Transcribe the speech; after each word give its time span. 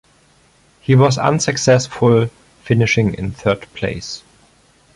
He 0.79 0.95
was 0.95 1.19
unsuccessful, 1.19 2.25
finishing 2.63 3.13
in 3.13 3.33
third 3.33 3.71
place. 3.75 4.23